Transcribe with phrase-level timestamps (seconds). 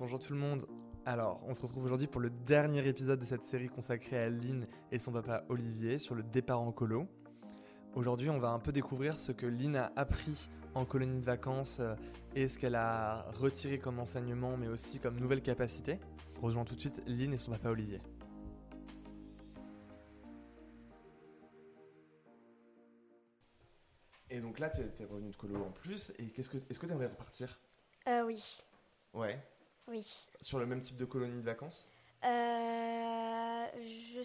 [0.00, 0.64] Bonjour tout le monde.
[1.04, 4.66] Alors, on se retrouve aujourd'hui pour le dernier épisode de cette série consacrée à Lynn
[4.90, 7.06] et son papa Olivier sur le départ en colo.
[7.94, 11.80] Aujourd'hui, on va un peu découvrir ce que Lynn a appris en colonie de vacances
[11.80, 11.96] euh,
[12.34, 15.98] et ce qu'elle a retiré comme enseignement, mais aussi comme nouvelle capacité.
[16.40, 18.00] Rejoins tout de suite Lynn et son papa Olivier.
[24.30, 26.14] Et donc là, tu es revenu de colo en plus.
[26.18, 27.60] Et qu'est-ce que, est-ce que tu aimerais repartir?
[28.08, 28.62] Euh, oui.
[29.12, 29.38] Ouais.
[29.90, 30.30] Oui.
[30.42, 31.88] Sur le même type de colonie de vacances?
[32.24, 34.22] Euh, je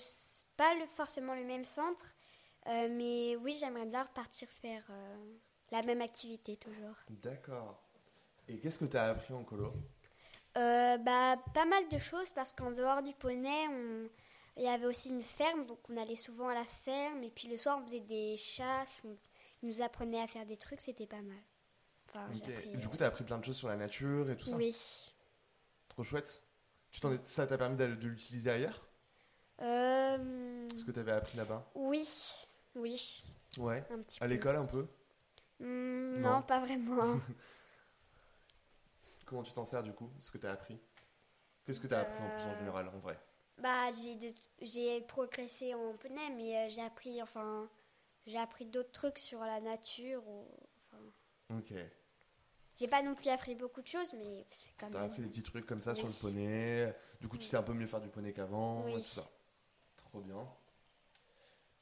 [0.57, 2.15] pas le, forcément le même centre,
[2.67, 5.15] euh, mais oui, j'aimerais bien repartir faire euh,
[5.71, 6.97] la même activité toujours.
[7.09, 7.81] D'accord.
[8.47, 9.73] Et qu'est-ce que tu as appris en colo?
[10.57, 14.09] Euh, bah, pas mal de choses parce qu'en dehors du poney, on-
[14.57, 17.23] il y avait aussi une ferme, donc on allait souvent à la ferme.
[17.23, 19.17] Et puis le soir, on faisait des chasses, on-
[19.61, 21.43] ils nous apprenaient à faire des trucs, c'était pas mal.
[22.09, 22.49] Enfin, j'ai Ok.
[22.49, 24.45] appris, Et Du coup, tu as appris plein de choses sur la nature et tout
[24.45, 24.57] ça?
[24.57, 24.75] Oui.
[25.95, 26.43] Trop chouette.
[26.91, 28.85] Tu t'en es- Ça t'a permis d'aller- de l'utiliser ailleurs?
[29.61, 31.65] Euh, Ce que tu avais appris là-bas?
[31.75, 32.05] oui,
[32.75, 33.23] oui,
[33.57, 33.81] Ouais.
[33.89, 34.87] un petit À l'école un peu?
[35.61, 36.35] Hmm, Non.
[36.35, 37.17] non, pas vraiment.
[39.25, 40.77] Comment tu t'en sers du coup Ce que tu as appris?
[41.65, 43.17] Qu'est-ce que tu as appris en plus en Euh, général en vrai?
[43.57, 47.69] Bah, j'ai de- j'ai progressé en poney, mais euh, j'ai appris, enfin,
[48.27, 50.27] j'ai appris d'autres trucs sur la nature.
[50.27, 50.97] ou- enfin,
[51.57, 51.73] Ok.
[52.77, 55.09] J'ai pas non plus appris beaucoup de choses, mais c'est quand T'as même.
[55.11, 56.93] appris des petits trucs comme ça sur le poney.
[57.21, 59.01] Du coup, tu sais un peu mieux faire du poney qu'avant et Oui.
[59.01, 59.27] tout ça.
[59.97, 60.47] Trop bien.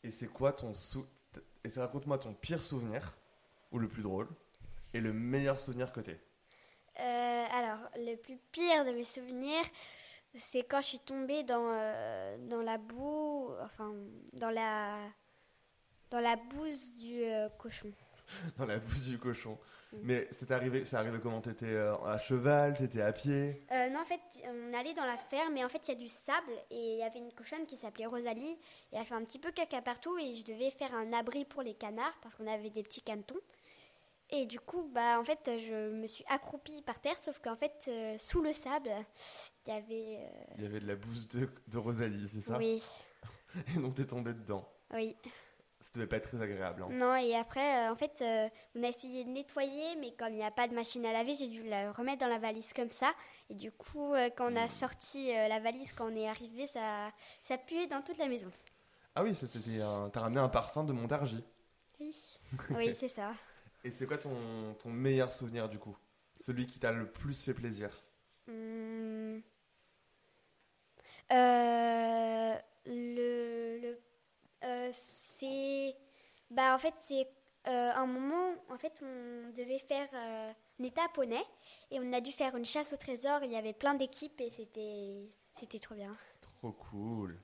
[0.04, 1.06] Et c'est quoi ton sou...
[1.64, 3.16] Et ça, raconte-moi ton pire souvenir
[3.72, 4.28] ou le plus drôle
[4.94, 6.20] et le meilleur souvenir que t'aies.
[7.00, 9.64] Euh, alors, le plus pire de mes souvenirs,
[10.38, 13.94] c'est quand je suis tombée dans, euh, dans la boue, enfin,
[14.34, 15.00] dans la,
[16.12, 17.92] dans la bouse du euh, cochon.
[18.58, 19.58] Dans la bouse du cochon.
[19.92, 19.98] Mm.
[20.04, 21.42] Mais c'est arrivé, c'est arrivé comment?
[21.42, 23.62] T'étais euh, à cheval, t'étais à pied?
[23.72, 26.00] Euh, non, en fait, on allait dans la ferme et en fait, il y a
[26.00, 28.58] du sable et il y avait une cochonne qui s'appelait Rosalie
[28.92, 31.62] et elle fait un petit peu caca partout et je devais faire un abri pour
[31.62, 33.40] les canards parce qu'on avait des petits canetons.
[34.30, 37.86] Et du coup, bah, en fait, je me suis accroupie par terre, sauf qu'en fait,
[37.88, 38.90] euh, sous le sable,
[39.68, 40.18] il y avait.
[40.22, 42.58] euh, Il y avait de la bouse de, de Rosalie, c'est ça?
[42.58, 42.82] Oui,
[43.76, 44.68] Et donc t'es tombé dedans.
[44.94, 45.16] oui.
[45.84, 46.82] Ça devait pas être très agréable.
[46.84, 46.88] hein.
[46.92, 50.38] Non, et après, euh, en fait, euh, on a essayé de nettoyer, mais comme il
[50.38, 52.90] n'y a pas de machine à laver, j'ai dû la remettre dans la valise comme
[52.90, 53.14] ça.
[53.50, 56.68] Et du coup, euh, quand on a sorti euh, la valise, quand on est arrivé,
[56.68, 57.12] ça,
[57.44, 58.50] ça puait dans toute la maison.
[59.14, 60.10] Ah oui, c'était un...
[60.10, 61.44] t'as ramené un parfum de Montargis.
[62.00, 62.16] Oui,
[62.70, 63.34] oui c'est ça.
[63.84, 64.32] Et c'est quoi ton,
[64.80, 65.98] ton meilleur souvenir du coup?
[66.40, 67.90] Celui qui t'a le plus fait plaisir?
[71.32, 72.56] Euh,
[72.86, 73.98] le, le,
[74.64, 75.96] euh, c'est,
[76.50, 77.28] bah en fait c'est
[77.68, 81.44] euh, un moment, en fait on devait faire, euh, on était à Poney
[81.92, 83.44] et on a dû faire une chasse au trésor.
[83.44, 86.16] Il y avait plein d'équipes et c'était, c'était trop bien.
[86.42, 87.40] Trop cool.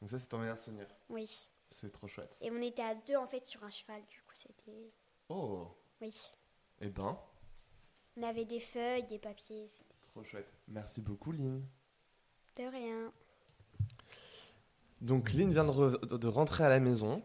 [0.00, 0.86] Donc ça c'est ton meilleur souvenir.
[1.08, 1.50] Oui.
[1.70, 2.36] C'est trop chouette.
[2.40, 4.00] Et on était à deux en fait sur un cheval.
[4.08, 4.92] Du coup c'était,
[5.28, 5.66] Oh,
[6.00, 6.14] oui.
[6.80, 7.18] eh ben,
[8.16, 9.66] On avait des feuilles, des papiers.
[9.68, 10.48] C'était trop chouette.
[10.68, 11.66] Merci beaucoup Lynn.
[12.56, 13.12] de rien.
[15.00, 17.22] Donc Lynn vient de, re- de rentrer à la maison.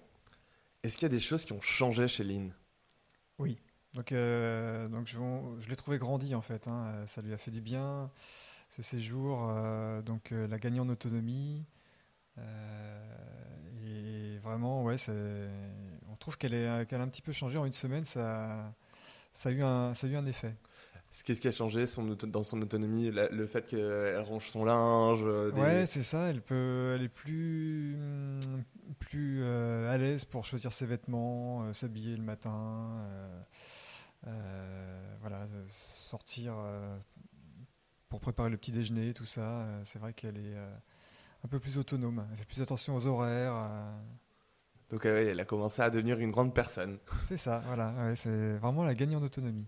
[0.83, 2.53] Est-ce qu'il y a des choses qui ont changé chez Lynn?
[3.39, 3.57] Oui.
[3.93, 5.17] Donc, euh, donc je,
[5.69, 6.67] l'ai trouvé grandi en fait.
[6.67, 6.85] hein.
[6.87, 8.09] Euh, Ça lui a fait du bien
[8.69, 9.47] ce séjour.
[9.49, 11.65] euh, donc la gagner en autonomie.
[13.83, 14.95] Et vraiment, ouais,
[16.09, 18.05] on trouve qu'elle est, a un petit peu changé en une semaine.
[18.05, 18.73] Ça,
[19.33, 20.55] ça a eu un, ça a eu un effet.
[21.25, 25.19] Qu'est-ce qui a changé son dans son autonomie La- Le fait qu'elle range son linge
[25.23, 26.29] euh, des- Ouais, c'est ça.
[26.29, 28.39] Elle peut, elle est plus, hum,
[28.99, 33.05] plus euh, à l'aise pour choisir ses vêtements, euh, s'habiller le matin,
[34.27, 36.53] euh, voilà, sortir
[38.09, 39.65] pour préparer le petit déjeuner, tout ça.
[39.83, 40.55] C'est vrai qu'elle est
[41.43, 42.25] un peu plus autonome.
[42.31, 43.69] Elle fait plus attention aux horaires.
[44.89, 46.97] Donc elle a commencé à devenir une grande personne.
[47.23, 47.61] c'est ça.
[47.67, 47.93] Voilà.
[47.97, 49.65] Ouais, c'est vraiment la gagne en autonomie.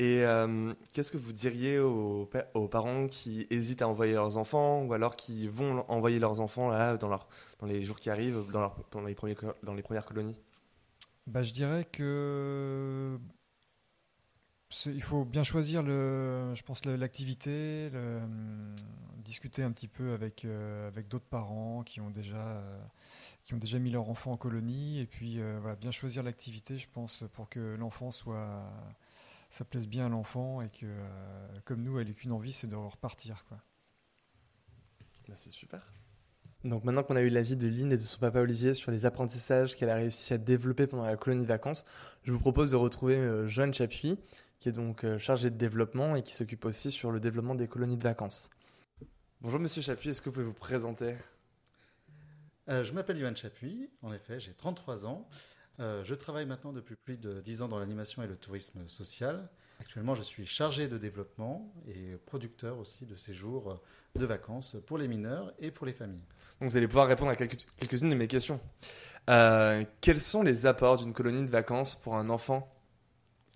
[0.00, 4.36] Et euh, qu'est-ce que vous diriez aux, pa- aux parents qui hésitent à envoyer leurs
[4.36, 7.18] enfants ou alors qui vont envoyer leurs enfants là dans,
[7.66, 8.72] les jours qui arrivent, dans,
[9.04, 10.36] les, premières colonies?
[11.26, 13.18] Bah, je dirais que
[14.86, 18.74] il faut bien choisir l'activité, hum,
[19.24, 22.78] discuter un petit peu avec euh, avec d'autres parents qui ont déjà euh,
[23.42, 25.40] qui ont déjà mis leur enfant en colonie et puis
[25.80, 28.62] bien choisir l'activité, je pense, pour que l'enfant soit
[29.48, 32.66] ça plaise bien à l'enfant et que euh, comme nous, elle ait qu'une envie, c'est
[32.66, 33.58] de repartir quoi.
[35.28, 35.82] Bah, C'est super.
[36.64, 39.04] Donc maintenant qu'on a eu l'avis de Lynn et de son papa Olivier sur les
[39.04, 41.84] apprentissages qu'elle a réussi à développer pendant la colonie de vacances,
[42.24, 44.18] je vous propose de retrouver euh, Joanne Chapuis,
[44.58, 47.68] qui est donc euh, chargée de développement et qui s'occupe aussi sur le développement des
[47.68, 48.50] colonies de vacances.
[49.40, 51.14] Bonjour Monsieur Chapuis, est-ce que vous pouvez vous présenter?
[52.68, 55.28] Euh, Je m'appelle Joanne Chapuis, en effet, j'ai 33 ans.
[55.78, 59.48] Je travaille maintenant depuis plus de 10 ans dans l'animation et le tourisme social.
[59.80, 63.80] Actuellement, je suis chargé de développement et producteur aussi de séjours
[64.16, 66.24] de vacances pour les mineurs et pour les familles.
[66.60, 68.60] Donc vous allez pouvoir répondre à quelques-unes de mes questions.
[69.28, 72.74] Euh, quels sont les apports d'une colonie de vacances pour un enfant?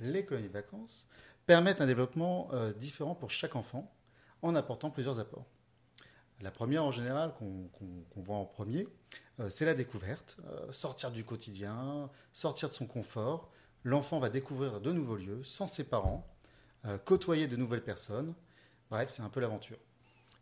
[0.00, 1.08] Les colonies de vacances
[1.46, 3.92] permettent un développement euh, différent pour chaque enfant
[4.42, 5.46] en apportant plusieurs apports.
[6.40, 8.88] La première en général qu'on voit en premier,
[9.40, 10.38] euh, c'est la découverte,
[10.70, 13.50] sortir du quotidien, sortir de son confort.
[13.84, 16.26] L'enfant va découvrir de nouveaux lieux sans ses parents,
[17.04, 18.34] côtoyer de nouvelles personnes.
[18.90, 19.78] Bref, c'est un peu l'aventure.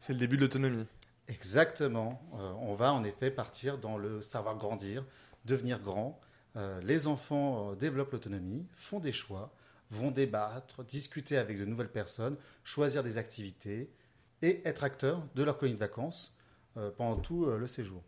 [0.00, 0.87] C'est le début de l'autonomie.
[1.31, 2.20] Exactement.
[2.34, 5.04] Euh, on va en effet partir dans le savoir grandir,
[5.44, 6.20] devenir grand.
[6.56, 9.52] Euh, les enfants euh, développent l'autonomie, font des choix,
[9.90, 13.88] vont débattre, discuter avec de nouvelles personnes, choisir des activités
[14.42, 16.37] et être acteurs de leur colonie de vacances
[16.96, 18.02] pendant tout le séjour.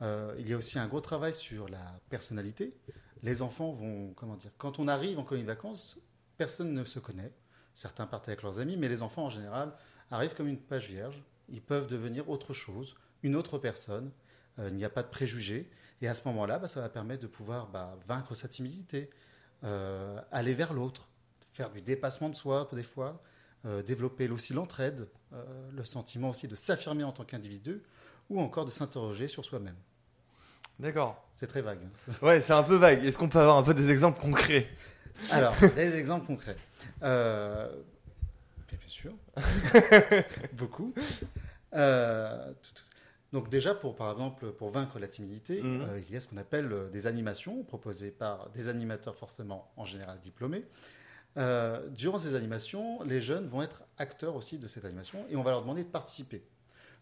[0.00, 2.74] il y a aussi un gros travail sur la personnalité.
[3.22, 5.98] Les enfants vont, comment dire, quand on arrive en colonie de vacances,
[6.36, 7.32] personne ne se connaît.
[7.74, 9.72] Certains partent avec leurs amis, mais les enfants en général
[10.10, 14.10] arrivent comme une page vierge ils peuvent devenir autre chose, une autre personne.
[14.58, 15.70] Euh, il n'y a pas de préjugés.
[16.00, 19.10] Et à ce moment-là, bah, ça va permettre de pouvoir bah, vaincre sa timidité,
[19.64, 21.08] euh, aller vers l'autre,
[21.52, 23.14] faire du dépassement de soi des fois, euh,
[23.86, 25.08] développer aussi l'entraide,
[25.72, 27.82] le sentiment aussi de s'affirmer en tant qu'individu,
[28.28, 29.76] ou encore de s'interroger sur soi-même.
[30.78, 31.26] D'accord.
[31.34, 31.80] C'est très vague.
[32.20, 33.04] Ouais, c'est un peu vague.
[33.04, 34.68] Est-ce qu'on peut avoir un peu des exemples concrets?
[35.30, 36.56] Alors, des exemples concrets
[38.78, 39.14] bien sûr.
[40.52, 40.92] Beaucoup.
[41.74, 42.52] Euh,
[43.32, 45.82] donc déjà, pour, par exemple, pour vaincre la timidité, mhm.
[45.82, 49.72] euh, il y a ce qu'on appelle euh, des animations proposées par des animateurs forcément
[49.76, 50.64] en général diplômés.
[51.36, 55.50] Durant ces animations, les jeunes vont être acteurs aussi de cette animation et on va
[55.50, 56.44] leur demander de participer,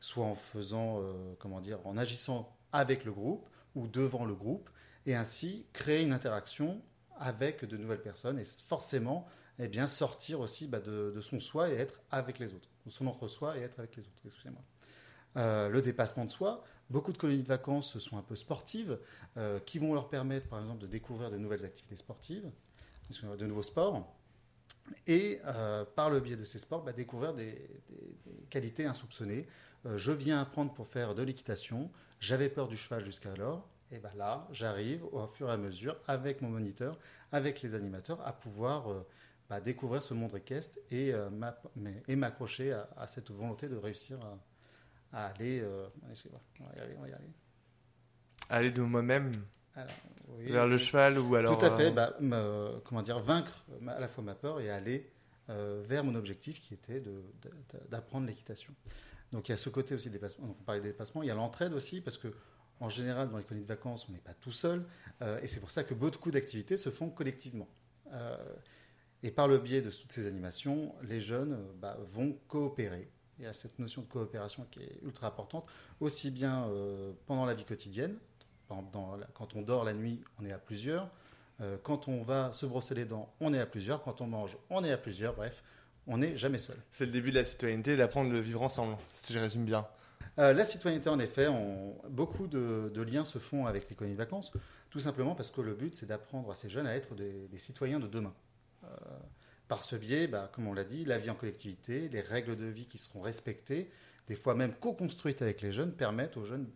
[0.01, 1.03] soit en faisant,
[1.39, 4.71] comment dire, en agissant avec le groupe ou devant le groupe,
[5.07, 6.81] et ainsi créer une interaction
[7.19, 9.27] avec de nouvelles personnes et forcément
[9.59, 13.07] eh bien, sortir aussi bah, de, son soi et être avec les autres, de son
[13.07, 14.63] entre-soi et être avec les autres, excusez-moi.
[15.37, 18.99] Euh, le dépassement de soi, beaucoup de colonies de vacances sont un peu sportives,
[19.37, 22.51] euh, qui vont leur permettre, par exemple, de découvrir de nouvelles activités sportives,
[23.23, 24.11] de nouveaux sports,
[25.07, 27.69] et euh, par le biais de ces sports, bah, découvrir des,
[28.51, 29.47] qualités insoupçonnées.
[29.97, 31.91] je viens apprendre pour faire de l'équitation,
[32.21, 36.43] j'avais peur du cheval jusqu'alors, et ben là, j'arrive au fur et à mesure, avec
[36.43, 36.99] mon moniteur,
[37.31, 39.05] avec les animateurs, à pouvoir
[39.53, 41.29] à découvrir ce monde équestre et, euh,
[42.17, 44.19] m'accrocher à, cette volonté de réussir
[45.13, 45.65] à, euh, aller.
[48.49, 49.31] Aller de moi-même
[50.39, 51.59] vers le cheval ou alors.
[51.59, 55.11] Tout à fait, euh, bah, comment dire, vaincre à la fois ma peur et aller
[55.49, 57.03] vers mon objectif qui était
[57.91, 58.73] d'apprendre l'équitation.
[59.33, 60.49] Donc il y a ce côté aussi des dépassements.
[60.49, 61.23] on parlait des dépassements.
[61.23, 62.29] Il y a l'entraide aussi parce que
[62.81, 64.85] en général dans les colonies de vacances on n'est pas tout seul
[65.43, 67.69] et c'est pour ça que beaucoup d'activités se font collectivement.
[69.23, 73.09] Et par le biais de toutes ces animations, les jeunes euh, bah, vont coopérer.
[73.39, 75.67] Il y a cette notion de coopération qui est ultra importante,
[76.01, 78.19] aussi bien euh, pendant la vie quotidienne,
[79.35, 81.09] quand on dort la nuit, on est à plusieurs,
[81.61, 84.57] euh, quand on va se brosser les dents, on est à plusieurs, quand on mange,
[84.71, 85.63] on est à plusieurs, bref,
[86.07, 86.77] on n'est jamais seul.
[86.91, 89.87] C'est le début de la citoyenneté, d'apprendre à vivre ensemble, si je résume bien.
[90.37, 91.49] la citoyenneté, en effet,
[92.09, 94.53] beaucoup de, liens se font avec les colonies de vacances,
[94.91, 98.01] tout simplement parce que le but, c'est d'apprendre à ces jeunes à être des citoyens
[98.01, 98.35] de demain.
[98.85, 98.89] Euh,
[99.69, 102.67] par ce biais, bah, comme on l'a dit, la vie en collectivité, les règles de
[102.67, 103.91] vie qui seront respectées,
[104.27, 106.69] des fois même co-construites avec les jeunes, permettent aux jeunes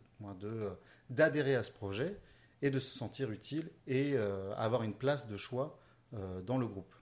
[0.45, 0.75] euh,
[1.11, 2.19] d'adhérer à ce projet
[2.63, 5.79] et de se sentir utile et euh, avoir une place de choix
[6.47, 6.95] dans le groupe.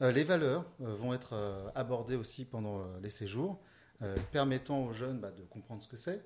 [0.00, 3.62] les valeurs vont être abordées aussi pendant les séjours,
[4.32, 6.22] permettant aux jeunes bah, de comprendre ce que c'est,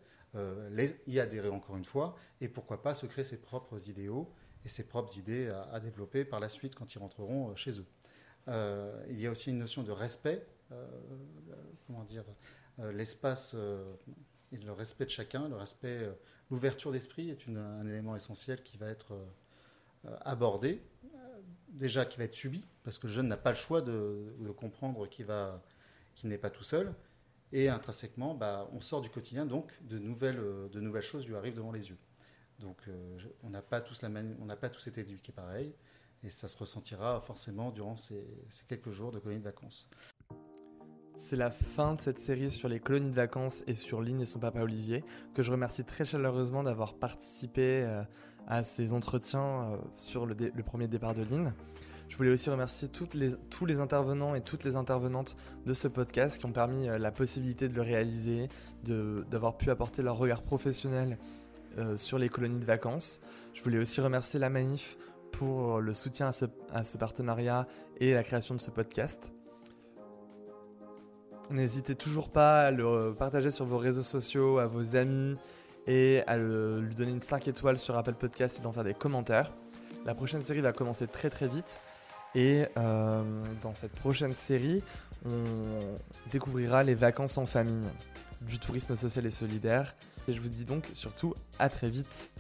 [1.07, 4.33] y adhérer encore une fois, et pourquoi pas se créer ses propres idéaux
[4.65, 7.87] et ses propres idées à développer par la suite quand ils rentreront chez eux.
[8.49, 10.87] Euh, il y a aussi une notion de respect, euh,
[11.87, 12.33] comment dire, euh,
[12.79, 13.55] l'espace
[14.53, 16.09] et le respect de chacun, le respect,
[16.51, 19.17] l'ouverture d'esprit est un élément essentiel qui va être
[20.23, 20.83] abordé,
[21.69, 25.09] déjà qui va être subi, parce que le jeune n'a pas le choix de, comprendre
[25.09, 25.27] qu'il
[26.25, 26.95] n'est pas tout seul,
[27.53, 31.57] et intrinsèquement, bah, on sort du quotidien, donc de nouvelles, de nouvelles choses lui arrivent
[31.57, 31.99] devant les yeux.
[32.59, 32.89] Donc
[33.43, 35.75] on n'a pas tous on n'a pas tous été éduqués pareil.
[36.25, 38.25] Et ça se ressentira forcément durant ces,
[38.69, 39.89] quelques jours de colonie de vacances.
[41.23, 44.27] C'est la fin de cette série sur les colonies de vacances et sur Lynn et
[44.27, 48.03] son papa Olivier, que je remercie très chaleureusement d'avoir participé euh,
[48.49, 51.55] à ces entretiens euh, sur le, premier départ de Lynn.
[52.09, 56.45] Je voulais aussi remercier tous les intervenants et toutes les intervenantes de ce podcast qui
[56.45, 58.49] ont permis euh, la possibilité de le réaliser,
[58.85, 61.19] d'avoir pu apporter leur regard professionnel
[61.97, 63.23] sur les colonies de vacances.
[63.55, 64.99] Je voulais aussi remercier la Manif
[65.31, 66.31] pour le soutien
[66.71, 69.33] à ce partenariat et la création de ce podcast.
[71.51, 75.37] N'hésitez toujours pas à le partager sur vos réseaux sociaux, à vos amis
[75.87, 79.53] et à lui donner une 5 étoiles sur Apple Podcast et d'en faire des commentaires.
[80.07, 81.79] La prochaine série va commencer très très vite.
[82.35, 83.23] Et euh,
[83.61, 84.83] dans cette prochaine série,
[85.27, 85.45] on
[86.31, 87.87] découvrira les vacances en famille,
[88.41, 89.95] du tourisme social et solidaire.
[90.29, 92.31] Et je vous dis donc surtout à très vite.